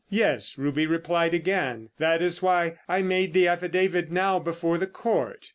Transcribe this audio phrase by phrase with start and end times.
[0.09, 1.89] "Yes," Ruby replied again.
[1.99, 5.49] "That is why I made the affidavit now before the Court."